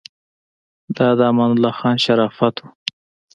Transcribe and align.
دا 0.97 1.07
د 1.17 1.19
امان 1.31 1.49
الله 1.53 1.73
خان 1.79 1.97
شرافت 2.05 2.55
و. 2.59 2.63